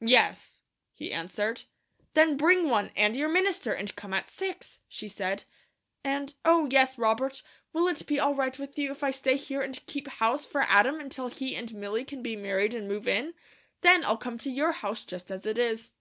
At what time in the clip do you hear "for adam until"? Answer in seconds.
10.44-11.28